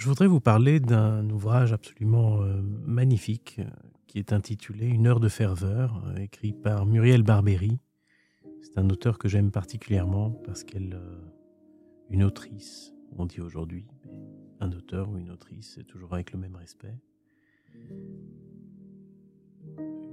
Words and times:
Je 0.00 0.08
voudrais 0.08 0.26
vous 0.26 0.40
parler 0.40 0.80
d'un 0.80 1.28
ouvrage 1.30 1.72
absolument 1.72 2.42
euh, 2.42 2.60
magnifique 2.86 3.56
euh, 3.58 3.64
qui 4.10 4.18
est 4.18 4.32
intitulé 4.32 4.88
Une 4.88 5.06
heure 5.06 5.20
de 5.20 5.28
ferveur, 5.28 6.02
euh, 6.08 6.16
écrit 6.16 6.52
par 6.52 6.84
Muriel 6.84 7.22
Barbery. 7.22 7.78
C'est 8.60 8.76
un 8.76 8.90
auteur 8.90 9.18
que 9.18 9.28
j'aime 9.28 9.52
particulièrement 9.52 10.32
parce 10.44 10.64
qu'elle, 10.64 11.00
une 12.08 12.24
autrice, 12.24 12.92
on 13.16 13.24
dit 13.24 13.40
aujourd'hui, 13.40 13.86
un 14.58 14.72
auteur 14.72 15.08
ou 15.10 15.16
une 15.16 15.30
autrice, 15.30 15.74
c'est 15.76 15.84
toujours 15.84 16.12
avec 16.12 16.32
le 16.32 16.40
même 16.40 16.56
respect. 16.56 16.98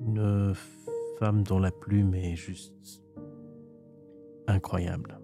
Une 0.05 0.53
femme 1.17 1.41
dont 1.41 1.59
la 1.59 1.71
plume 1.71 2.13
est 2.13 2.35
juste 2.35 3.01
incroyable, 4.45 5.19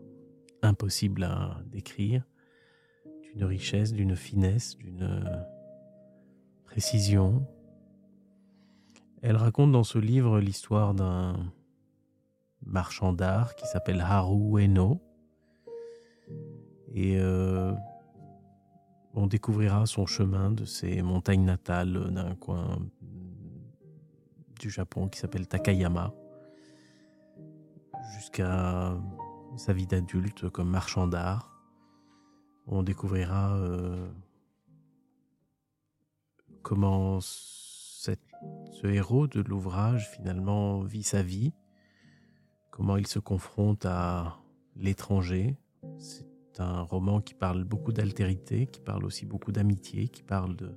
impossible 0.64 1.26
à 1.26 1.62
décrire 1.68 2.28
d'une 3.36 3.46
richesse, 3.46 3.94
d'une 3.94 4.16
finesse, 4.16 4.76
d'une 4.78 5.04
euh, 5.04 5.44
précision. 6.66 7.46
Elle 9.24 9.38
raconte 9.38 9.72
dans 9.72 9.86
ce 9.86 9.98
livre 9.98 10.42
l'histoire 10.42 10.94
d'un 10.94 11.38
marchand 12.66 13.14
d'art 13.14 13.56
qui 13.56 13.66
s'appelle 13.66 14.02
Haru 14.02 14.62
Eno. 14.62 15.00
Et 16.94 17.18
euh, 17.18 17.74
on 19.14 19.26
découvrira 19.28 19.86
son 19.86 20.06
chemin 20.06 20.52
de 20.52 20.66
ses 20.66 21.02
montagnes 21.02 21.46
natales 21.46 22.12
d'un 22.12 22.36
coin 22.36 22.80
du 24.60 24.70
Japon 24.70 25.08
qui 25.08 25.20
s'appelle 25.20 25.48
Takayama 25.48 26.14
jusqu'à 28.16 28.94
sa 29.56 29.72
vie 29.72 29.88
d'adulte 29.88 30.50
comme 30.50 30.70
marchand 30.70 31.08
d'art 31.08 31.54
on 32.68 32.84
découvrira 32.84 33.56
euh, 33.56 34.08
comment 36.62 37.20
ce 38.04 38.88
héros 38.88 39.28
de 39.28 39.42
l'ouvrage 39.42 40.10
finalement 40.10 40.82
vit 40.82 41.04
sa 41.04 41.22
vie, 41.22 41.54
comment 42.70 42.98
il 42.98 43.08
se 43.08 43.20
confronte 43.20 43.86
à 43.86 44.38
l'étranger. 44.76 45.56
C'est 45.98 46.60
un 46.60 46.82
roman 46.82 47.22
qui 47.22 47.34
parle 47.34 47.64
beaucoup 47.64 47.92
d'altérité, 47.92 48.68
qui 48.68 48.82
parle 48.82 49.06
aussi 49.06 49.26
beaucoup 49.26 49.52
d'amitié, 49.52 50.08
qui 50.08 50.24
parle 50.24 50.56
de, 50.56 50.72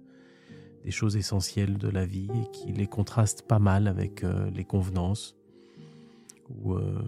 des 0.84 0.90
choses 0.90 1.16
essentielles 1.16 1.78
de 1.78 1.88
la 1.88 2.06
vie 2.06 2.30
et 2.34 2.50
qui 2.50 2.72
les 2.72 2.86
contraste 2.86 3.42
pas 3.42 3.58
mal 3.58 3.88
avec 3.88 4.24
euh, 4.24 4.50
les 4.50 4.64
convenances, 4.64 5.36
ou 6.48 6.74
euh, 6.74 7.02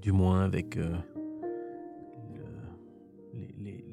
du 0.00 0.12
moins 0.12 0.42
avec 0.44 0.78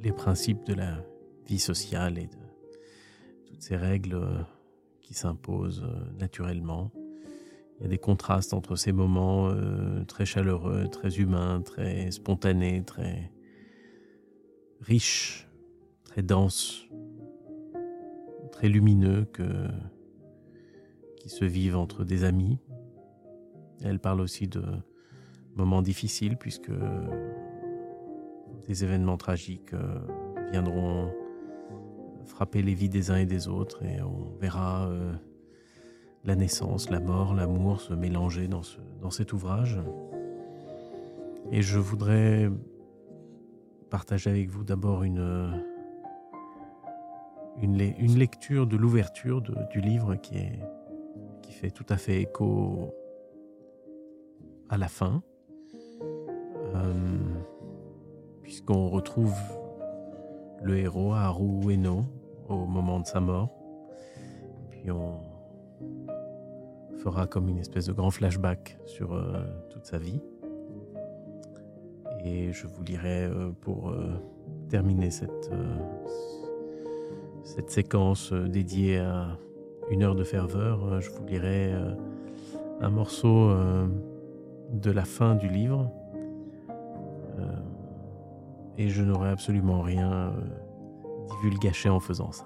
les 0.03 0.11
principes 0.11 0.65
de 0.65 0.73
la 0.73 1.03
vie 1.47 1.59
sociale 1.59 2.17
et 2.17 2.27
de 2.27 2.37
toutes 3.45 3.61
ces 3.61 3.77
règles 3.77 4.15
euh, 4.15 4.41
s'imposent 5.13 5.83
euh, 5.83 6.19
naturellement. 6.19 6.91
Il 7.79 7.83
y 7.83 7.85
a 7.85 7.89
des 7.89 7.97
contrastes 7.97 8.53
entre 8.53 8.75
ces 8.75 8.91
moments 8.91 9.49
euh, 9.49 10.03
très 10.05 10.25
chaleureux, 10.25 10.87
très 10.89 11.17
humains, 11.19 11.61
très 11.61 12.11
spontanés, 12.11 12.83
très 12.85 13.31
riches, 14.81 15.47
très 16.03 16.21
denses, 16.21 16.87
très 18.51 18.69
lumineux 18.69 19.25
que, 19.25 19.67
qui 21.19 21.29
se 21.29 21.45
vivent 21.45 21.77
entre 21.77 22.03
des 22.03 22.23
amis. 22.23 22.59
Elle 23.81 23.99
parle 23.99 24.21
aussi 24.21 24.47
de 24.47 24.63
moments 25.55 25.81
difficiles 25.81 26.37
puisque 26.37 26.71
des 28.67 28.83
événements 28.83 29.17
tragiques 29.17 29.73
euh, 29.73 29.99
viendront 30.51 31.11
frapper 32.25 32.61
les 32.61 32.73
vies 32.73 32.89
des 32.89 33.11
uns 33.11 33.17
et 33.17 33.25
des 33.25 33.47
autres 33.47 33.83
et 33.83 34.01
on 34.01 34.35
verra 34.39 34.87
euh, 34.87 35.13
la 36.25 36.35
naissance, 36.35 36.89
la 36.89 36.99
mort, 36.99 37.33
l'amour 37.33 37.81
se 37.81 37.93
mélanger 37.93 38.47
dans, 38.47 38.63
ce, 38.63 38.77
dans 39.01 39.11
cet 39.11 39.33
ouvrage. 39.33 39.79
Et 41.51 41.61
je 41.61 41.79
voudrais 41.79 42.49
partager 43.89 44.29
avec 44.29 44.49
vous 44.49 44.63
d'abord 44.63 45.03
une, 45.03 45.63
une, 47.61 48.17
lecture 48.17 48.65
de 48.65 48.77
l'ouverture 48.77 49.41
du 49.41 49.81
livre 49.81 50.15
qui 50.15 51.51
fait 51.51 51.69
tout 51.69 51.85
à 51.89 51.97
fait 51.97 52.21
écho 52.21 52.93
à 54.69 54.77
la 54.77 54.87
fin. 54.87 55.21
Euh, 56.75 56.93
puisqu'on 58.41 58.89
retrouve 58.89 59.33
le 60.63 60.77
héros 60.77 61.13
Haru 61.13 61.69
Ueno 61.69 62.05
au 62.47 62.65
moment 62.65 62.99
de 62.99 63.05
sa 63.05 63.19
mort. 63.19 63.49
Puis 64.71 64.89
on 64.91 65.19
fera 66.97 67.27
comme 67.27 67.49
une 67.49 67.57
espèce 67.57 67.87
de 67.87 67.93
grand 67.93 68.11
flashback 68.11 68.77
sur 68.85 69.13
euh, 69.13 69.43
toute 69.69 69.85
sa 69.85 69.97
vie. 69.97 70.21
Et 72.23 72.53
je 72.53 72.65
vous 72.65 72.83
lirai 72.83 73.25
euh, 73.25 73.51
pour 73.59 73.89
euh, 73.89 74.13
terminer 74.69 75.11
cette 75.11 75.51
séquence 77.67 78.31
dédiée 78.31 78.99
à 78.99 79.37
une 79.91 80.01
heure 80.01 80.15
de 80.15 80.23
ferveur, 80.23 81.01
je 81.01 81.09
vous 81.11 81.25
lirai 81.25 81.73
un 82.79 82.89
morceau 82.89 83.53
de 84.71 84.91
la 84.91 85.03
fin 85.03 85.35
du 85.35 85.49
livre 85.49 85.91
et 88.77 88.89
je 88.89 89.01
n'aurais 89.01 89.29
absolument 89.29 89.81
rien 89.81 90.11
euh, 90.11 90.31
divulgaché 91.41 91.89
en 91.89 91.99
faisant 91.99 92.31
ça. 92.31 92.45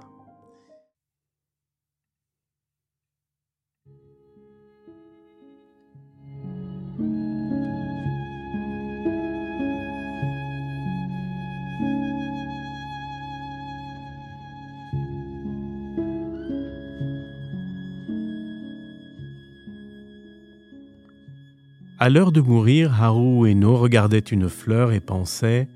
À 21.99 22.09
l'heure 22.09 22.31
de 22.31 22.41
mourir, 22.41 23.03
Haru 23.03 23.51
Eno 23.51 23.75
regardait 23.75 24.19
une 24.19 24.49
fleur 24.49 24.91
et 24.91 24.99
pensait 24.99 25.67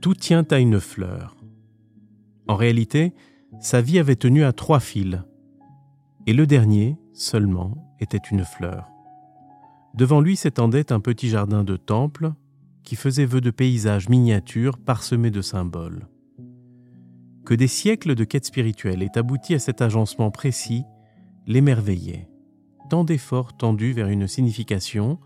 tout 0.00 0.14
tient 0.14 0.46
à 0.50 0.58
une 0.58 0.80
fleur. 0.80 1.36
En 2.48 2.56
réalité, 2.56 3.12
sa 3.60 3.80
vie 3.80 3.98
avait 3.98 4.16
tenu 4.16 4.44
à 4.44 4.52
trois 4.52 4.80
fils, 4.80 5.18
et 6.26 6.32
le 6.32 6.46
dernier, 6.46 6.96
seulement, 7.12 7.94
était 8.00 8.18
une 8.18 8.44
fleur. 8.44 8.88
Devant 9.94 10.20
lui 10.20 10.36
s'étendait 10.36 10.92
un 10.92 11.00
petit 11.00 11.28
jardin 11.28 11.64
de 11.64 11.76
temple 11.76 12.32
qui 12.82 12.96
faisait 12.96 13.26
vœu 13.26 13.40
de 13.40 13.50
paysages 13.50 14.08
miniatures 14.08 14.78
parsemés 14.78 15.30
de 15.30 15.42
symboles. 15.42 16.08
Que 17.44 17.54
des 17.54 17.68
siècles 17.68 18.14
de 18.14 18.24
quête 18.24 18.46
spirituelle 18.46 19.02
aient 19.02 19.18
abouti 19.18 19.54
à 19.54 19.58
cet 19.58 19.82
agencement 19.82 20.30
précis 20.30 20.84
l'émerveillait. 21.46 22.28
Tant 22.88 23.04
d'efforts 23.04 23.56
tendus 23.56 23.92
vers 23.92 24.08
une 24.08 24.28
signification, 24.28 25.18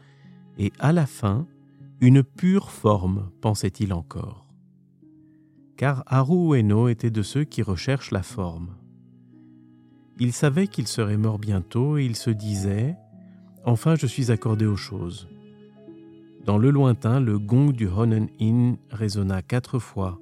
et 0.59 0.73
à 0.79 0.93
la 0.93 1.07
fin, 1.07 1.47
une 2.01 2.23
pure 2.23 2.71
forme, 2.71 3.31
pensait-il 3.41 3.93
encore 3.93 4.44
car 5.77 6.05
Haru 6.07 6.57
Ueno 6.57 6.89
était 6.89 7.11
de 7.11 7.23
ceux 7.23 7.45
qui 7.45 7.63
recherchent 7.63 8.11
la 8.11 8.23
forme. 8.23 8.77
Il 10.19 10.33
savait 10.33 10.69
qu'il 10.69 10.87
serait 10.87 11.17
mort 11.17 11.39
bientôt 11.39 11.99
et 11.99 12.05
il 12.05 12.17
se 12.17 12.31
disait 12.31 12.97
Enfin, 13.65 13.95
je 13.97 14.07
suis 14.07 14.31
accordé 14.31 14.67
aux 14.67 14.77
choses. 14.77 15.29
Dans 16.45 16.59
le 16.59 16.71
lointain, 16.71 17.21
le 17.21 17.39
gong 17.39 17.73
du 17.73 17.89
Honen 17.89 18.29
Inn 18.39 18.77
résonna 18.91 19.41
quatre 19.41 19.79
fois, 19.79 20.21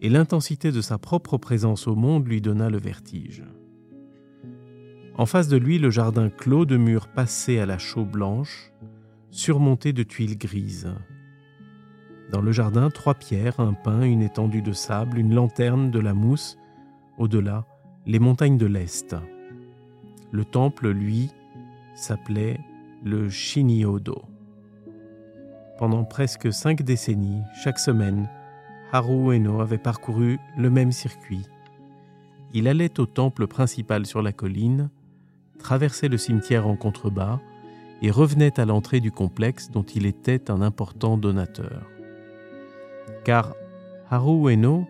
et 0.00 0.08
l'intensité 0.08 0.72
de 0.72 0.80
sa 0.80 0.98
propre 0.98 1.36
présence 1.36 1.86
au 1.86 1.94
monde 1.94 2.26
lui 2.26 2.40
donna 2.40 2.70
le 2.70 2.78
vertige. 2.78 3.44
En 5.14 5.26
face 5.26 5.48
de 5.48 5.58
lui, 5.58 5.78
le 5.78 5.90
jardin 5.90 6.30
clos 6.30 6.64
de 6.64 6.78
murs 6.78 7.08
passés 7.08 7.58
à 7.58 7.66
la 7.66 7.76
chaux 7.76 8.06
blanche, 8.06 8.72
surmonté 9.30 9.92
de 9.92 10.02
tuiles 10.02 10.38
grises. 10.38 10.92
Dans 12.32 12.40
le 12.40 12.50
jardin, 12.50 12.88
trois 12.88 13.12
pierres, 13.12 13.60
un 13.60 13.74
pain, 13.74 14.00
une 14.04 14.22
étendue 14.22 14.62
de 14.62 14.72
sable, 14.72 15.18
une 15.18 15.34
lanterne, 15.34 15.90
de 15.90 15.98
la 15.98 16.14
mousse. 16.14 16.56
Au-delà, 17.18 17.66
les 18.06 18.18
montagnes 18.18 18.56
de 18.56 18.64
l'Est. 18.64 19.14
Le 20.30 20.46
temple, 20.46 20.88
lui, 20.88 21.30
s'appelait 21.94 22.58
le 23.04 23.28
Shiniodo. 23.28 24.22
Pendant 25.76 26.04
presque 26.04 26.50
cinq 26.50 26.80
décennies, 26.82 27.42
chaque 27.62 27.78
semaine, 27.78 28.30
Haru 28.92 29.34
Ueno 29.34 29.60
avait 29.60 29.76
parcouru 29.76 30.38
le 30.56 30.70
même 30.70 30.92
circuit. 30.92 31.46
Il 32.54 32.66
allait 32.66 32.98
au 32.98 33.04
temple 33.04 33.46
principal 33.46 34.06
sur 34.06 34.22
la 34.22 34.32
colline, 34.32 34.88
traversait 35.58 36.08
le 36.08 36.16
cimetière 36.16 36.66
en 36.66 36.76
contrebas 36.76 37.40
et 38.00 38.10
revenait 38.10 38.58
à 38.58 38.64
l'entrée 38.64 39.00
du 39.00 39.12
complexe 39.12 39.70
dont 39.70 39.82
il 39.82 40.06
était 40.06 40.50
un 40.50 40.62
important 40.62 41.18
donateur. 41.18 41.91
Car 43.24 43.54
Haru 44.10 44.50
Ueno 44.50 44.86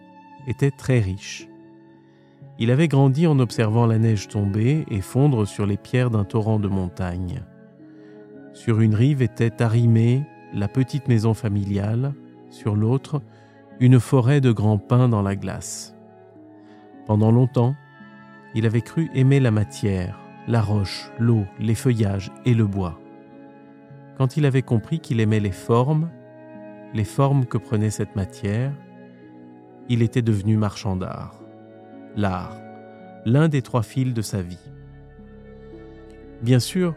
était 0.46 0.70
très 0.70 0.99
riche. 0.99 1.49
Il 2.58 2.70
avait 2.70 2.88
grandi 2.88 3.26
en 3.26 3.38
observant 3.38 3.87
la 3.87 3.99
neige 3.99 4.29
tomber 4.29 4.84
et 4.90 5.00
fondre 5.00 5.46
sur 5.46 5.67
les 5.67 5.76
pierres 5.76 6.11
d'un 6.11 6.25
torrent 6.25 6.58
de 6.58 6.69
montagne. 6.69 7.43
Sur 8.52 8.81
une 8.81 8.94
rive 8.94 9.23
était 9.23 9.62
arrimée 9.62 10.23
la 10.52 10.69
petite 10.69 11.08
maison 11.08 11.34
familiale, 11.34 12.14
sur 12.50 12.76
l'autre, 12.76 13.23
une 13.81 13.99
forêt 13.99 14.40
de 14.40 14.52
grands 14.52 14.78
pins 14.78 15.08
dans 15.08 15.23
la 15.23 15.35
glace. 15.35 15.94
Pendant 17.06 17.32
longtemps, 17.32 17.75
il 18.55 18.67
avait 18.67 18.82
cru 18.82 19.11
aimer 19.14 19.40
la 19.40 19.50
matière, 19.50 20.19
la 20.46 20.61
roche, 20.61 21.11
l'eau, 21.19 21.44
les 21.58 21.75
feuillages 21.75 22.31
et 22.44 22.55
le 22.55 22.67
bois. 22.67 23.00
Quand 24.19 24.37
il 24.37 24.44
avait 24.44 24.62
compris 24.62 25.00
qu'il 25.00 25.20
aimait 25.20 25.40
les 25.40 25.52
formes, 25.52 26.11
les 26.94 27.04
formes 27.04 27.46
que 27.46 27.58
prenait 27.58 27.90
cette 27.90 28.16
matière, 28.16 28.72
il 29.88 30.02
était 30.02 30.22
devenu 30.22 30.56
marchand 30.56 30.96
d'art. 30.96 31.34
L'art, 32.16 32.56
l'un 33.24 33.48
des 33.48 33.62
trois 33.62 33.82
fils 33.82 34.12
de 34.12 34.22
sa 34.22 34.42
vie. 34.42 34.70
Bien 36.42 36.58
sûr, 36.58 36.94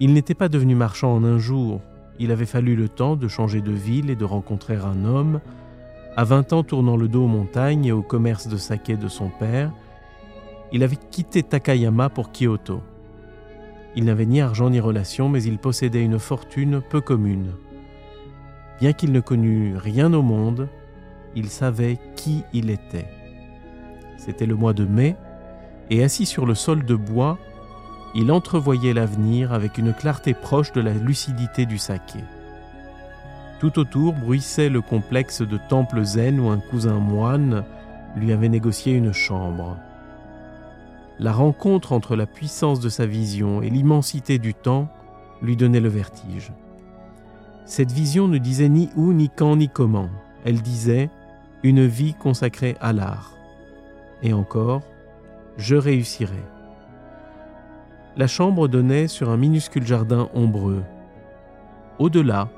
il 0.00 0.12
n'était 0.12 0.34
pas 0.34 0.48
devenu 0.48 0.74
marchand 0.74 1.14
en 1.14 1.24
un 1.24 1.38
jour, 1.38 1.80
il 2.18 2.30
avait 2.30 2.46
fallu 2.46 2.76
le 2.76 2.88
temps 2.88 3.16
de 3.16 3.28
changer 3.28 3.60
de 3.60 3.72
ville 3.72 4.10
et 4.10 4.16
de 4.16 4.24
rencontrer 4.24 4.76
un 4.76 5.04
homme. 5.04 5.40
À 6.16 6.24
20 6.24 6.52
ans, 6.52 6.62
tournant 6.62 6.96
le 6.96 7.08
dos 7.08 7.24
aux 7.24 7.28
montagnes 7.28 7.84
et 7.86 7.92
au 7.92 8.02
commerce 8.02 8.48
de 8.48 8.56
saké 8.56 8.96
de 8.96 9.08
son 9.08 9.28
père, 9.28 9.70
il 10.72 10.82
avait 10.82 10.96
quitté 10.96 11.42
Takayama 11.42 12.08
pour 12.08 12.30
Kyoto. 12.32 12.82
Il 13.94 14.04
n'avait 14.04 14.26
ni 14.26 14.40
argent 14.40 14.70
ni 14.70 14.80
relation, 14.80 15.28
mais 15.28 15.42
il 15.42 15.58
possédait 15.58 16.04
une 16.04 16.18
fortune 16.18 16.82
peu 16.90 17.00
commune. 17.00 17.52
Bien 18.80 18.92
qu'il 18.92 19.12
ne 19.12 19.20
connût 19.20 19.76
rien 19.76 20.12
au 20.12 20.22
monde, 20.22 20.68
il 21.34 21.48
savait 21.48 21.98
qui 22.14 22.44
il 22.52 22.70
était. 22.70 23.08
C'était 24.18 24.46
le 24.46 24.54
mois 24.54 24.72
de 24.72 24.84
mai, 24.84 25.16
et 25.90 26.02
assis 26.02 26.26
sur 26.26 26.46
le 26.46 26.54
sol 26.54 26.84
de 26.84 26.94
bois, 26.94 27.38
il 28.14 28.32
entrevoyait 28.32 28.94
l'avenir 28.94 29.52
avec 29.52 29.78
une 29.78 29.92
clarté 29.92 30.34
proche 30.34 30.72
de 30.72 30.80
la 30.80 30.92
lucidité 30.92 31.66
du 31.66 31.78
saké. 31.78 32.20
Tout 33.60 33.78
autour 33.78 34.12
bruissait 34.12 34.68
le 34.68 34.80
complexe 34.80 35.42
de 35.42 35.58
temple 35.68 36.02
zen 36.02 36.40
où 36.40 36.48
un 36.48 36.58
cousin 36.58 36.98
moine 36.98 37.64
lui 38.16 38.32
avait 38.32 38.48
négocié 38.48 38.92
une 38.92 39.12
chambre. 39.12 39.76
La 41.18 41.32
rencontre 41.32 41.92
entre 41.92 42.16
la 42.16 42.26
puissance 42.26 42.80
de 42.80 42.90
sa 42.90 43.06
vision 43.06 43.62
et 43.62 43.70
l'immensité 43.70 44.38
du 44.38 44.52
temps 44.52 44.88
lui 45.40 45.56
donnait 45.56 45.80
le 45.80 45.88
vertige. 45.88 46.52
Cette 47.66 47.90
vision 47.90 48.28
ne 48.28 48.38
disait 48.38 48.68
ni 48.68 48.90
où, 48.94 49.12
ni 49.12 49.28
quand, 49.28 49.56
ni 49.56 49.68
comment. 49.68 50.08
Elle 50.44 50.62
disait 50.62 51.10
une 51.64 51.84
vie 51.84 52.14
consacrée 52.14 52.76
à 52.80 52.92
l'art. 52.92 53.36
Et 54.22 54.32
encore, 54.32 54.82
je 55.58 55.74
réussirai. 55.74 56.42
La 58.16 58.28
chambre 58.28 58.68
donnait 58.68 59.08
sur 59.08 59.30
un 59.30 59.36
minuscule 59.36 59.84
jardin 59.84 60.28
ombreux. 60.32 60.84
Au-delà, 61.98 62.48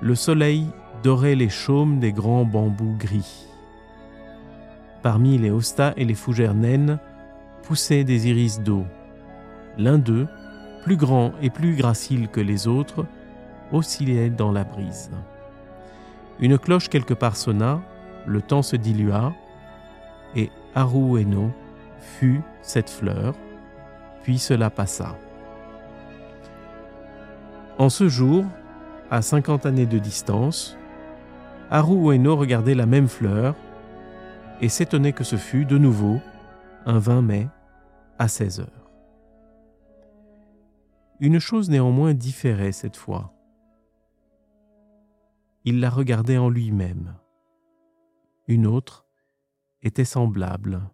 le 0.00 0.14
soleil 0.14 0.66
dorait 1.02 1.34
les 1.34 1.50
chaumes 1.50 2.00
des 2.00 2.12
grands 2.12 2.46
bambous 2.46 2.96
gris. 2.98 3.46
Parmi 5.02 5.36
les 5.36 5.50
hostas 5.50 5.92
et 5.98 6.04
les 6.06 6.14
fougères 6.14 6.54
naines 6.54 6.98
poussaient 7.62 8.04
des 8.04 8.28
iris 8.28 8.60
d'eau. 8.62 8.84
L'un 9.76 9.98
d'eux, 9.98 10.26
plus 10.82 10.96
grand 10.96 11.32
et 11.42 11.50
plus 11.50 11.76
gracile 11.76 12.28
que 12.28 12.40
les 12.40 12.66
autres, 12.66 13.04
oscillait 13.72 14.30
dans 14.30 14.52
la 14.52 14.64
brise. 14.64 15.10
Une 16.40 16.58
cloche 16.58 16.88
quelque 16.88 17.14
part 17.14 17.36
sonna, 17.36 17.80
le 18.26 18.42
temps 18.42 18.62
se 18.62 18.76
dilua, 18.76 19.32
et 20.34 20.50
Haru 20.74 21.22
Eno 21.22 21.50
fut 21.98 22.42
cette 22.62 22.90
fleur, 22.90 23.34
puis 24.22 24.38
cela 24.38 24.70
passa. 24.70 25.16
En 27.78 27.88
ce 27.88 28.08
jour, 28.08 28.44
à 29.10 29.22
50 29.22 29.66
années 29.66 29.86
de 29.86 29.98
distance, 29.98 30.76
Haru 31.70 32.14
Ueno 32.14 32.36
regardait 32.36 32.74
la 32.74 32.86
même 32.86 33.08
fleur 33.08 33.54
et 34.60 34.68
s'étonnait 34.68 35.12
que 35.12 35.24
ce 35.24 35.36
fût 35.36 35.64
de 35.64 35.78
nouveau 35.78 36.20
un 36.86 36.98
20 36.98 37.22
mai 37.22 37.48
à 38.18 38.28
16 38.28 38.60
heures. 38.60 38.90
Une 41.20 41.38
chose 41.38 41.70
néanmoins 41.70 42.14
différait 42.14 42.72
cette 42.72 42.96
fois. 42.96 43.35
Il 45.68 45.80
la 45.80 45.90
regardait 45.90 46.38
en 46.38 46.48
lui-même. 46.48 47.18
Une 48.46 48.68
autre 48.68 49.04
était 49.82 50.04
semblable. 50.04 50.88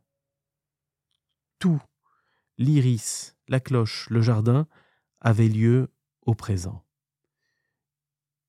Tout 1.59 1.83
l'iris, 2.57 3.37
la 3.49 3.61
cloche, 3.61 4.09
le 4.09 4.23
jardin 4.23 4.67
avaient 5.21 5.51
lieu 5.51 5.93
au 6.23 6.35
présent. 6.35 6.87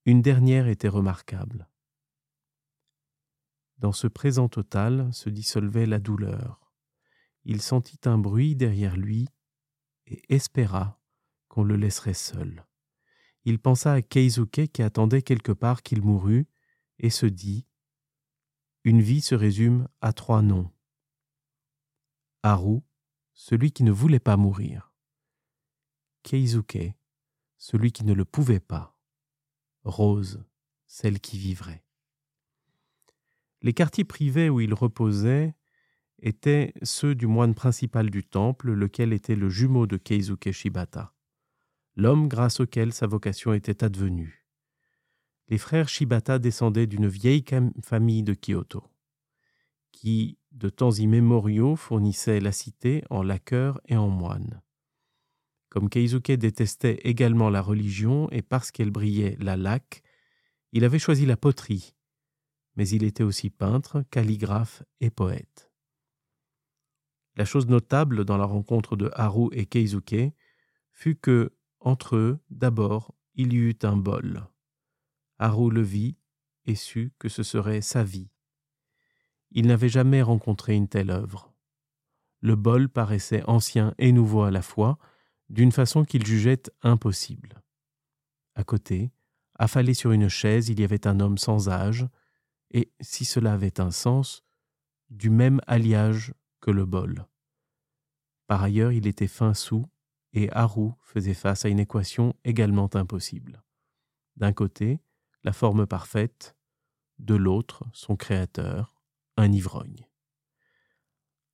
Une 0.06 0.22
dernière 0.22 0.66
était 0.66 0.88
remarquable. 0.88 1.68
Dans 3.76 3.92
ce 3.92 4.06
présent 4.06 4.48
total 4.48 5.12
se 5.12 5.28
dissolvait 5.28 5.84
la 5.84 5.98
douleur. 5.98 6.72
Il 7.44 7.60
sentit 7.60 8.00
un 8.06 8.16
bruit 8.16 8.56
derrière 8.56 8.96
lui 8.96 9.28
et 10.06 10.22
espéra 10.34 10.98
qu'on 11.48 11.64
le 11.64 11.76
laisserait 11.76 12.14
seul. 12.14 12.64
Il 13.44 13.58
pensa 13.58 13.92
à 13.92 14.02
Keizuke 14.02 14.68
qui 14.72 14.82
attendait 14.82 15.22
quelque 15.22 15.52
part 15.52 15.82
qu'il 15.82 16.02
mourût 16.02 16.46
et 16.98 17.10
se 17.10 17.26
dit 17.26 17.66
Une 18.84 19.02
vie 19.02 19.20
se 19.20 19.34
résume 19.34 19.88
à 20.00 20.12
trois 20.12 20.42
noms. 20.42 20.70
Haru, 22.42 22.80
celui 23.34 23.72
qui 23.72 23.84
ne 23.84 23.90
voulait 23.90 24.20
pas 24.20 24.36
mourir. 24.36 24.92
Keizuke, 26.22 26.94
celui 27.58 27.92
qui 27.92 28.04
ne 28.04 28.14
le 28.14 28.24
pouvait 28.24 28.60
pas. 28.60 28.98
Rose, 29.84 30.42
celle 30.86 31.20
qui 31.20 31.38
vivrait. 31.38 31.84
Les 33.60 33.74
quartiers 33.74 34.04
privés 34.04 34.48
où 34.48 34.60
il 34.60 34.72
reposait 34.72 35.54
étaient 36.20 36.72
ceux 36.82 37.14
du 37.14 37.26
moine 37.26 37.54
principal 37.54 38.10
du 38.10 38.24
temple, 38.24 38.72
lequel 38.72 39.12
était 39.12 39.36
le 39.36 39.48
jumeau 39.48 39.86
de 39.86 39.96
Keizuke 39.96 40.52
Shibata, 40.52 41.14
l'homme 41.96 42.28
grâce 42.28 42.60
auquel 42.60 42.92
sa 42.92 43.06
vocation 43.06 43.52
était 43.52 43.84
advenue. 43.84 44.46
Les 45.48 45.58
frères 45.58 45.88
Shibata 45.88 46.38
descendaient 46.38 46.86
d'une 46.86 47.08
vieille 47.08 47.44
famille 47.82 48.22
de 48.22 48.34
Kyoto, 48.34 48.84
qui 49.92 50.38
de 50.52 50.68
temps 50.68 50.92
immémoriaux 50.92 51.76
fournissait 51.76 52.40
la 52.40 52.52
cité 52.52 53.04
en 53.10 53.22
laqueur 53.22 53.80
et 53.86 53.96
en 53.96 54.08
moine. 54.08 54.62
Comme 55.68 55.90
Keizuke 55.90 56.30
détestait 56.30 57.00
également 57.02 57.50
la 57.50 57.60
religion 57.60 58.30
et 58.30 58.42
parce 58.42 58.70
qu'elle 58.70 58.90
brillait 58.92 59.36
la 59.40 59.56
laque, 59.56 60.02
il 60.72 60.84
avait 60.84 61.00
choisi 61.00 61.26
la 61.26 61.36
poterie, 61.36 61.94
mais 62.76 62.88
il 62.88 63.02
était 63.02 63.24
aussi 63.24 63.50
peintre, 63.50 64.04
calligraphe 64.10 64.82
et 65.00 65.10
poète. 65.10 65.72
La 67.36 67.44
chose 67.44 67.66
notable 67.66 68.24
dans 68.24 68.36
la 68.36 68.44
rencontre 68.44 68.96
de 68.96 69.10
Haru 69.14 69.48
et 69.52 69.66
Keizuke 69.66 70.32
fut 70.92 71.16
que, 71.16 71.52
entre 71.84 72.16
eux, 72.16 72.40
d'abord, 72.50 73.14
il 73.34 73.52
y 73.52 73.56
eut 73.56 73.78
un 73.82 73.96
bol. 73.96 74.46
Haru 75.38 75.70
le 75.70 75.82
vit 75.82 76.16
et 76.64 76.74
sut 76.74 77.12
que 77.18 77.28
ce 77.28 77.42
serait 77.42 77.82
sa 77.82 78.02
vie. 78.02 78.30
Il 79.50 79.66
n'avait 79.66 79.88
jamais 79.88 80.22
rencontré 80.22 80.74
une 80.74 80.88
telle 80.88 81.10
œuvre. 81.10 81.54
Le 82.40 82.56
bol 82.56 82.88
paraissait 82.88 83.44
ancien 83.46 83.94
et 83.98 84.12
nouveau 84.12 84.42
à 84.42 84.50
la 84.50 84.62
fois, 84.62 84.98
d'une 85.50 85.72
façon 85.72 86.04
qu'il 86.04 86.26
jugeait 86.26 86.62
impossible. 86.82 87.62
À 88.54 88.64
côté, 88.64 89.12
affalé 89.54 89.94
sur 89.94 90.12
une 90.12 90.28
chaise, 90.28 90.70
il 90.70 90.80
y 90.80 90.84
avait 90.84 91.06
un 91.06 91.20
homme 91.20 91.38
sans 91.38 91.68
âge, 91.68 92.08
et, 92.70 92.92
si 93.00 93.24
cela 93.24 93.52
avait 93.52 93.80
un 93.80 93.90
sens, 93.90 94.42
du 95.10 95.30
même 95.30 95.60
alliage 95.66 96.34
que 96.60 96.70
le 96.70 96.86
bol. 96.86 97.26
Par 98.46 98.62
ailleurs, 98.62 98.92
il 98.92 99.06
était 99.06 99.28
fin 99.28 99.54
sous, 99.54 99.84
et 100.34 100.50
Haru 100.52 100.90
faisait 101.00 101.32
face 101.32 101.64
à 101.64 101.68
une 101.68 101.78
équation 101.78 102.34
également 102.44 102.90
impossible. 102.94 103.62
D'un 104.36 104.52
côté, 104.52 105.00
la 105.44 105.52
forme 105.52 105.86
parfaite, 105.86 106.56
de 107.18 107.36
l'autre, 107.36 107.84
son 107.92 108.16
créateur, 108.16 109.00
un 109.36 109.52
ivrogne. 109.52 110.08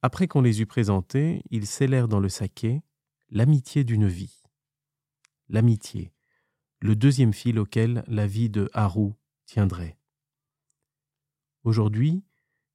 Après 0.02 0.26
qu'on 0.28 0.40
les 0.40 0.62
eut 0.62 0.66
présentés, 0.66 1.42
ils 1.50 1.66
scellèrent 1.66 2.08
dans 2.08 2.20
le 2.20 2.30
saké 2.30 2.82
l'amitié 3.28 3.84
d'une 3.84 4.08
vie. 4.08 4.42
l'amitié, 5.48 6.14
le 6.78 6.94
deuxième 6.94 7.32
fil 7.32 7.58
auquel 7.58 8.04
la 8.06 8.26
vie 8.26 8.48
de 8.48 8.70
Haru 8.72 9.12
tiendrait. 9.46 9.98
Aujourd'hui, 11.64 12.24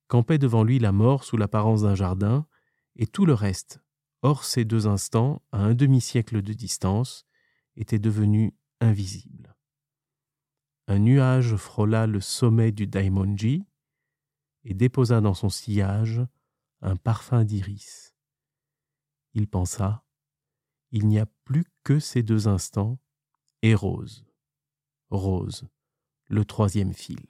campait 0.07 0.37
devant 0.37 0.63
lui 0.63 0.77
la 0.77 0.91
mort 0.91 1.23
sous 1.23 1.37
l'apparence 1.37 1.83
d'un 1.83 1.95
jardin, 1.95 2.45
et 2.97 3.07
tout 3.07 3.25
le 3.25 3.33
reste, 3.33 3.81
hors 4.21 4.43
ces 4.43 4.65
deux 4.65 4.87
instants, 4.87 5.41
à 5.51 5.59
un 5.59 5.73
demi-siècle 5.73 6.41
de 6.41 6.53
distance, 6.53 7.25
était 7.75 7.99
devenu 7.99 8.55
invisible. 8.81 9.55
Un 10.87 10.99
nuage 10.99 11.55
frôla 11.55 12.07
le 12.07 12.21
sommet 12.21 12.71
du 12.71 12.87
Daimonji 12.87 13.65
et 14.63 14.73
déposa 14.73 15.21
dans 15.21 15.33
son 15.33 15.49
sillage 15.49 16.21
un 16.81 16.95
parfum 16.95 17.43
d'iris. 17.43 18.13
Il 19.33 19.47
pensa 19.47 20.05
Il 20.91 21.07
n'y 21.07 21.19
a 21.19 21.25
plus 21.43 21.65
que 21.83 21.99
ces 21.99 22.23
deux 22.23 22.47
instants, 22.47 22.99
et 23.61 23.73
Rose. 23.73 24.25
Rose, 25.09 25.67
le 26.27 26.45
troisième 26.45 26.93
fil. 26.93 27.25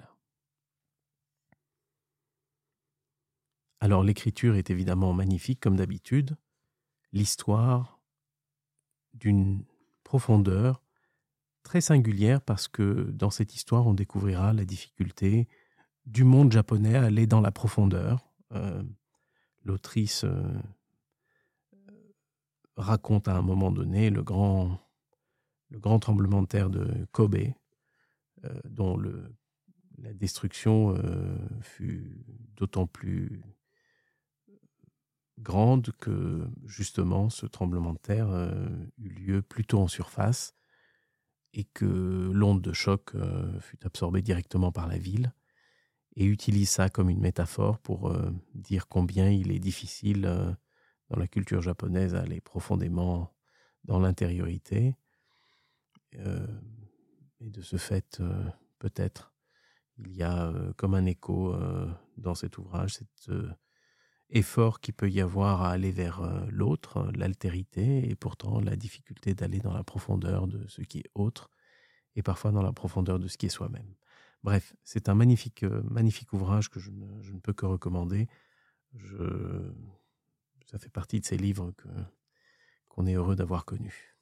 Alors 3.79 4.03
l'écriture 4.03 4.55
est 4.55 4.69
évidemment 4.69 5.13
magnifique 5.13 5.59
comme 5.59 5.75
d'habitude, 5.75 6.35
l'histoire 7.15 8.01
d'une 9.13 9.63
profondeur 10.03 10.83
très 11.63 11.81
singulière 11.81 12.41
parce 12.41 12.67
que 12.67 13.09
dans 13.09 13.31
cette 13.31 13.55
histoire 13.55 13.87
on 13.87 13.93
découvrira 13.93 14.53
la 14.53 14.65
difficulté 14.65 15.47
du 16.05 16.25
monde 16.25 16.51
japonais 16.51 16.95
à 16.95 17.05
aller 17.05 17.25
dans 17.25 17.41
la 17.41 17.51
profondeur. 17.51 18.19
Euh, 18.51 18.83
l'autrice 19.63 20.25
euh, 20.25 20.43
raconte 22.75 23.29
à 23.29 23.35
un 23.35 23.41
moment 23.41 23.71
donné 23.71 24.09
le 24.09 24.21
grand, 24.21 24.77
le 25.69 25.79
grand 25.79 25.99
tremblement 25.99 26.41
de 26.41 26.47
terre 26.47 26.69
de 26.69 27.07
Kobe, 27.13 27.37
euh, 28.43 28.59
dont 28.65 28.97
le, 28.97 29.33
la 29.97 30.13
destruction 30.13 30.95
fut 31.61 32.25
d'autant 32.57 32.85
plus 32.85 33.41
grande 35.39 35.91
que 35.99 36.47
justement 36.65 37.29
ce 37.29 37.45
tremblement 37.45 37.93
de 37.93 37.99
terre 37.99 38.29
eut 38.97 39.09
lieu 39.09 39.41
plutôt 39.41 39.79
en 39.79 39.87
surface 39.87 40.53
et 41.53 41.65
que 41.65 42.31
l'onde 42.33 42.61
de 42.61 42.73
choc 42.73 43.13
fut 43.59 43.85
absorbée 43.85 44.21
directement 44.21 44.71
par 44.71 44.87
la 44.87 44.97
ville 44.97 45.33
et 46.15 46.25
utilise 46.25 46.69
ça 46.69 46.89
comme 46.89 47.09
une 47.09 47.19
métaphore 47.19 47.79
pour 47.79 48.09
euh, 48.09 48.31
dire 48.53 48.87
combien 48.87 49.29
il 49.29 49.51
est 49.51 49.59
difficile 49.59 50.25
euh, 50.25 50.51
dans 51.09 51.19
la 51.19 51.27
culture 51.27 51.61
japonaise 51.61 52.13
d'aller 52.13 52.41
profondément 52.41 53.33
dans 53.83 53.99
l'intériorité. 53.99 54.95
Euh, 56.15 56.47
et 57.41 57.49
de 57.49 57.61
ce 57.61 57.77
fait, 57.77 58.21
peut-être, 58.79 59.33
il 59.97 60.15
y 60.15 60.23
a 60.23 60.51
comme 60.77 60.95
un 60.95 61.05
écho 61.05 61.55
dans 62.17 62.33
cet 62.33 62.57
ouvrage, 62.57 62.95
cet 62.95 63.29
effort 64.29 64.79
qui 64.79 64.91
peut 64.91 65.09
y 65.09 65.21
avoir 65.21 65.61
à 65.61 65.71
aller 65.71 65.91
vers 65.91 66.21
l'autre, 66.49 67.11
l'altérité, 67.15 68.09
et 68.09 68.15
pourtant 68.15 68.59
la 68.59 68.75
difficulté 68.75 69.33
d'aller 69.33 69.59
dans 69.59 69.73
la 69.73 69.83
profondeur 69.83 70.47
de 70.47 70.67
ce 70.67 70.81
qui 70.81 70.99
est 70.99 71.09
autre, 71.13 71.49
et 72.15 72.23
parfois 72.23 72.51
dans 72.51 72.63
la 72.63 72.73
profondeur 72.73 73.19
de 73.19 73.27
ce 73.27 73.37
qui 73.37 73.45
est 73.45 73.49
soi-même. 73.49 73.93
Bref, 74.43 74.75
c'est 74.83 75.09
un 75.09 75.15
magnifique, 75.15 75.63
euh, 75.63 75.81
magnifique 75.83 76.31
ouvrage 76.33 76.69
que 76.69 76.79
je 76.79 76.91
ne, 76.91 77.39
peux 77.39 77.53
que 77.53 77.65
recommander. 77.65 78.27
ça 80.65 80.77
fait 80.79 80.89
partie 80.89 81.19
de 81.19 81.25
ces 81.25 81.37
livres 81.37 81.73
qu'on 82.89 83.05
est 83.07 83.15
heureux 83.15 83.35
d'avoir 83.35 83.65
connus. 83.65 84.14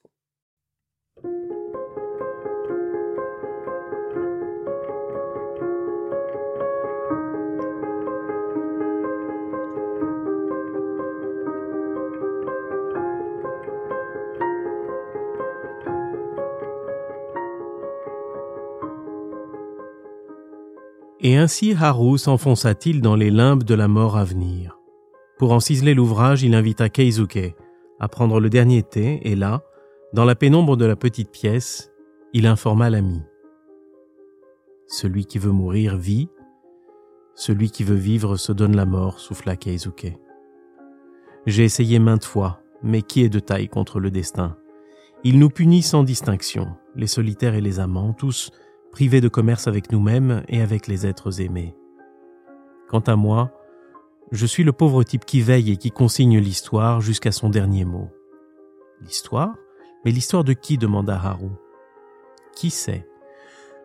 Et 21.25 21.37
ainsi 21.37 21.73
Haru 21.73 22.17
s'enfonça-t-il 22.17 23.01
dans 23.01 23.15
les 23.15 23.31
limbes 23.31 23.63
de 23.63 23.73
la 23.73 23.87
mort 23.87 24.17
à 24.17 24.25
venir. 24.25 24.77
Pour 25.39 25.53
en 25.53 25.61
ciseler 25.61 25.93
l'ouvrage, 25.93 26.43
il 26.43 26.53
invita 26.53 26.89
Keizuke 26.89 27.55
à 28.01 28.09
prendre 28.09 28.41
le 28.41 28.49
dernier 28.49 28.83
thé, 28.83 29.21
et 29.23 29.35
là, 29.35 29.63
dans 30.11 30.25
la 30.25 30.35
pénombre 30.35 30.75
de 30.75 30.83
la 30.83 30.97
petite 30.97 31.31
pièce, 31.31 31.93
il 32.33 32.45
informa 32.45 32.89
l'ami. 32.89 33.21
Celui 34.85 35.25
qui 35.25 35.39
veut 35.39 35.51
mourir 35.51 35.95
vit, 35.95 36.27
celui 37.35 37.71
qui 37.71 37.85
veut 37.85 37.95
vivre 37.95 38.35
se 38.35 38.51
donne 38.51 38.75
la 38.75 38.85
mort, 38.85 39.19
souffla 39.19 39.55
Keizuke. 39.55 40.17
J'ai 41.45 41.63
essayé 41.63 41.99
maintes 41.99 42.25
fois, 42.25 42.59
mais 42.83 43.01
qui 43.01 43.23
est 43.23 43.29
de 43.29 43.39
taille 43.39 43.69
contre 43.69 44.01
le 44.01 44.11
destin? 44.11 44.57
Il 45.23 45.39
nous 45.39 45.49
punit 45.49 45.83
sans 45.83 46.03
distinction, 46.03 46.67
les 46.95 47.07
solitaires 47.07 47.55
et 47.55 47.61
les 47.61 47.79
amants, 47.79 48.11
tous 48.11 48.51
privés 48.93 49.21
de 49.21 49.27
commerce 49.27 49.67
avec 49.67 49.91
nous-mêmes 49.91 50.43
et 50.47 50.62
avec 50.62 50.88
les 50.88 51.07
êtres 51.07 51.41
aimés. 51.41 51.75
Quant 52.88 53.00
à 53.00 53.15
moi, 53.15 53.51
je 54.31 54.45
suis 54.45 54.63
le 54.63 54.71
pauvre 54.71 55.03
type 55.03 55.25
qui 55.25 55.41
veille 55.41 55.71
et 55.71 55.77
qui 55.77 55.89
consigne 55.89 56.38
l'histoire 56.38 57.01
jusqu'à 57.01 57.31
son 57.31 57.50
dernier 57.50 57.85
mot. 57.85 58.12
L'histoire? 59.01 59.55
Mais 60.05 60.12
l'histoire 60.12 60.43
de 60.43 60.53
qui? 60.53 60.77
demanda 60.77 61.15
Haru. 61.15 61.50
Qui 62.55 62.69
sait? 62.69 63.07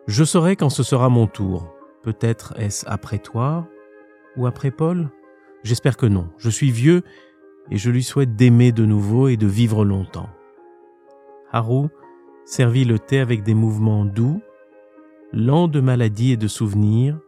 Je 0.05 0.23
saurai 0.23 0.55
quand 0.55 0.69
ce 0.69 0.83
sera 0.83 1.09
mon 1.09 1.25
tour. 1.25 1.73
Peut-être 2.03 2.53
est-ce 2.57 2.85
après 2.87 3.17
toi 3.17 3.67
ou 4.37 4.45
après 4.45 4.69
Paul? 4.69 5.09
J'espère 5.63 5.97
que 5.97 6.05
non. 6.05 6.29
Je 6.37 6.51
suis 6.51 6.69
vieux 6.69 7.01
et 7.71 7.77
je 7.77 7.89
lui 7.89 8.03
souhaite 8.03 8.35
d'aimer 8.35 8.71
de 8.71 8.85
nouveau 8.85 9.27
et 9.27 9.37
de 9.37 9.47
vivre 9.47 9.83
longtemps. 9.85 10.29
Haru 11.51 11.87
servit 12.45 12.85
le 12.85 12.99
thé 12.99 13.19
avec 13.19 13.41
des 13.41 13.55
mouvements 13.55 14.05
doux 14.05 14.39
lent 15.31 15.67
de 15.67 15.79
maladie 15.79 16.31
et 16.31 16.37
de 16.37 16.47
souvenirs, 16.47 17.19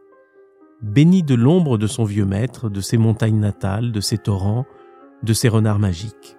béni 0.81 1.21
de 1.23 1.35
l'ombre 1.35 1.77
de 1.77 1.87
son 1.87 2.03
vieux 2.03 2.25
maître, 2.25 2.69
de 2.69 2.81
ses 2.81 2.97
montagnes 2.97 3.39
natales, 3.39 3.91
de 3.91 4.01
ses 4.01 4.17
torrents, 4.17 4.65
de 5.23 5.33
ses 5.33 5.49
renards 5.49 5.79
magiques. 5.79 6.37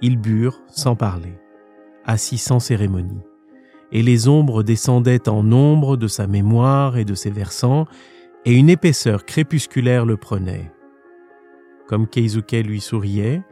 Ils 0.00 0.16
burent 0.16 0.62
sans 0.68 0.96
parler, 0.96 1.38
assis 2.04 2.38
sans 2.38 2.60
cérémonie, 2.60 3.22
et 3.92 4.02
les 4.02 4.28
ombres 4.28 4.62
descendaient 4.62 5.28
en 5.28 5.52
ombre 5.52 5.96
de 5.96 6.08
sa 6.08 6.26
mémoire 6.26 6.96
et 6.96 7.04
de 7.04 7.14
ses 7.14 7.30
versants, 7.30 7.86
et 8.46 8.54
une 8.54 8.70
épaisseur 8.70 9.24
crépusculaire 9.24 10.06
le 10.06 10.16
prenait. 10.16 10.72
Comme 11.86 12.08
Keizuke 12.08 12.52
lui 12.52 12.80
souriait, 12.80 13.42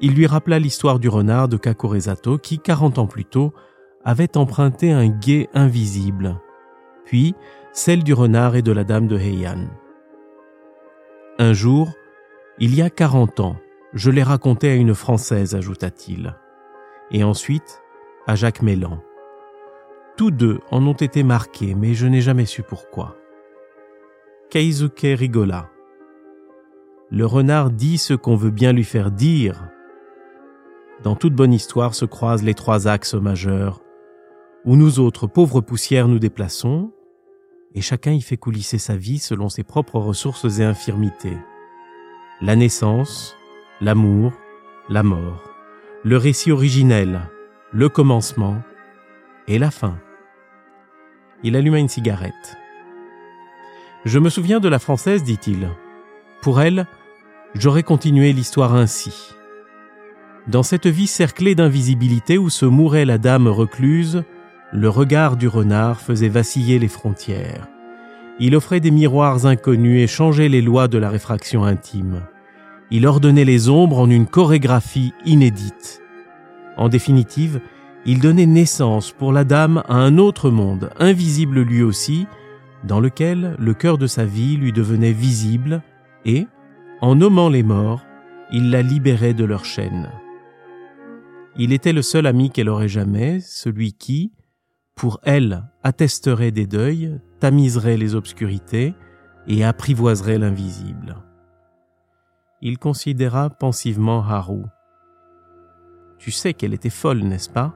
il 0.00 0.14
lui 0.14 0.26
rappela 0.26 0.58
l'histoire 0.58 0.98
du 0.98 1.08
renard 1.08 1.48
de 1.48 1.56
Kakorezato 1.56 2.38
qui, 2.38 2.58
quarante 2.58 2.98
ans 2.98 3.06
plus 3.06 3.24
tôt, 3.24 3.52
avait 4.04 4.36
emprunté 4.36 4.92
un 4.92 5.08
guet 5.08 5.48
invisible 5.54 6.38
puis 7.06 7.34
celle 7.72 8.04
du 8.04 8.12
renard 8.12 8.56
et 8.56 8.62
de 8.62 8.72
la 8.72 8.84
dame 8.84 9.06
de 9.06 9.18
Heian. 9.18 9.68
Un 11.38 11.52
jour, 11.54 11.92
il 12.58 12.74
y 12.74 12.82
a 12.82 12.90
quarante 12.90 13.40
ans, 13.40 13.56
je 13.94 14.10
l'ai 14.10 14.22
raconté 14.22 14.68
à 14.70 14.74
une 14.74 14.94
Française, 14.94 15.54
ajouta-t-il, 15.54 16.34
et 17.10 17.24
ensuite 17.24 17.82
à 18.26 18.34
Jacques 18.34 18.62
Mélan. 18.62 18.98
Tous 20.16 20.30
deux 20.30 20.60
en 20.70 20.86
ont 20.86 20.94
été 20.94 21.22
marqués, 21.22 21.74
mais 21.74 21.94
je 21.94 22.06
n'ai 22.06 22.20
jamais 22.20 22.46
su 22.46 22.62
pourquoi. 22.62 23.16
Keizuke 24.50 25.00
rigola. 25.02 25.70
Le 27.10 27.26
renard 27.26 27.70
dit 27.70 27.98
ce 27.98 28.14
qu'on 28.14 28.36
veut 28.36 28.50
bien 28.50 28.72
lui 28.72 28.84
faire 28.84 29.10
dire. 29.10 29.68
Dans 31.02 31.14
toute 31.14 31.34
bonne 31.34 31.52
histoire 31.52 31.94
se 31.94 32.04
croisent 32.04 32.44
les 32.44 32.54
trois 32.54 32.88
axes 32.88 33.14
majeurs, 33.14 33.82
où 34.64 34.76
nous 34.76 34.98
autres 34.98 35.26
pauvres 35.26 35.60
poussières 35.60 36.08
nous 36.08 36.18
déplaçons, 36.18 36.90
et 37.76 37.82
chacun 37.82 38.12
y 38.12 38.22
fait 38.22 38.38
coulisser 38.38 38.78
sa 38.78 38.96
vie 38.96 39.18
selon 39.18 39.50
ses 39.50 39.62
propres 39.62 40.00
ressources 40.00 40.58
et 40.58 40.64
infirmités. 40.64 41.36
La 42.40 42.56
naissance, 42.56 43.36
l'amour, 43.82 44.32
la 44.88 45.02
mort, 45.02 45.44
le 46.02 46.16
récit 46.16 46.50
originel, 46.50 47.20
le 47.72 47.90
commencement 47.90 48.62
et 49.46 49.58
la 49.58 49.70
fin. 49.70 49.98
Il 51.42 51.54
alluma 51.54 51.78
une 51.78 51.88
cigarette. 51.88 52.56
Je 54.06 54.18
me 54.18 54.30
souviens 54.30 54.58
de 54.58 54.68
la 54.68 54.78
française, 54.78 55.22
dit-il. 55.22 55.68
Pour 56.40 56.62
elle, 56.62 56.86
j'aurais 57.54 57.82
continué 57.82 58.32
l'histoire 58.32 58.74
ainsi. 58.74 59.34
Dans 60.46 60.62
cette 60.62 60.86
vie 60.86 61.08
cerclée 61.08 61.54
d'invisibilité 61.54 62.38
où 62.38 62.48
se 62.48 62.64
mourait 62.64 63.04
la 63.04 63.18
dame 63.18 63.48
recluse, 63.48 64.24
le 64.72 64.88
regard 64.88 65.36
du 65.36 65.48
renard 65.48 66.00
faisait 66.00 66.28
vaciller 66.28 66.78
les 66.78 66.88
frontières. 66.88 67.68
Il 68.38 68.54
offrait 68.54 68.80
des 68.80 68.90
miroirs 68.90 69.46
inconnus 69.46 70.02
et 70.02 70.06
changeait 70.06 70.48
les 70.48 70.60
lois 70.60 70.88
de 70.88 70.98
la 70.98 71.08
réfraction 71.08 71.64
intime. 71.64 72.22
Il 72.90 73.06
ordonnait 73.06 73.44
les 73.44 73.68
ombres 73.68 73.98
en 73.98 74.10
une 74.10 74.26
chorégraphie 74.26 75.12
inédite. 75.24 76.02
En 76.76 76.88
définitive, 76.88 77.60
il 78.04 78.20
donnait 78.20 78.46
naissance 78.46 79.12
pour 79.12 79.32
la 79.32 79.44
dame 79.44 79.82
à 79.88 79.96
un 79.96 80.18
autre 80.18 80.50
monde, 80.50 80.90
invisible 80.98 81.60
lui 81.60 81.82
aussi, 81.82 82.26
dans 82.84 83.00
lequel 83.00 83.56
le 83.58 83.74
cœur 83.74 83.98
de 83.98 84.06
sa 84.06 84.24
vie 84.24 84.56
lui 84.56 84.72
devenait 84.72 85.12
visible, 85.12 85.82
et, 86.24 86.46
en 87.00 87.16
nommant 87.16 87.48
les 87.48 87.62
morts, 87.62 88.04
il 88.52 88.70
la 88.70 88.82
libérait 88.82 89.34
de 89.34 89.44
leurs 89.44 89.64
chaînes. 89.64 90.10
Il 91.56 91.72
était 91.72 91.92
le 91.92 92.02
seul 92.02 92.26
ami 92.26 92.50
qu'elle 92.50 92.68
aurait 92.68 92.86
jamais, 92.86 93.40
celui 93.40 93.94
qui, 93.94 94.32
pour 94.96 95.20
elle, 95.24 95.62
attesterait 95.82 96.50
des 96.50 96.66
deuils, 96.66 97.20
tamiserait 97.38 97.98
les 97.98 98.14
obscurités 98.14 98.94
et 99.46 99.62
apprivoiserait 99.62 100.38
l'invisible. 100.38 101.16
Il 102.62 102.78
considéra 102.78 103.50
pensivement 103.50 104.24
Haru. 104.24 104.62
Tu 106.18 106.30
sais 106.30 106.54
qu'elle 106.54 106.72
était 106.72 106.90
folle, 106.90 107.22
n'est-ce 107.22 107.50
pas? 107.50 107.74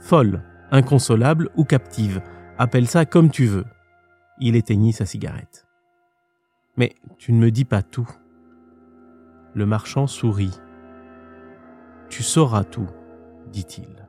Folle, 0.00 0.42
inconsolable 0.70 1.50
ou 1.54 1.64
captive, 1.64 2.22
appelle 2.56 2.88
ça 2.88 3.04
comme 3.04 3.30
tu 3.30 3.44
veux. 3.44 3.66
Il 4.40 4.56
éteignit 4.56 4.94
sa 4.94 5.04
cigarette. 5.04 5.66
Mais 6.78 6.94
tu 7.18 7.34
ne 7.34 7.38
me 7.38 7.50
dis 7.50 7.66
pas 7.66 7.82
tout. 7.82 8.08
Le 9.52 9.66
marchand 9.66 10.06
sourit. 10.06 10.58
Tu 12.08 12.22
sauras 12.22 12.64
tout, 12.64 12.88
dit-il. 13.52 14.03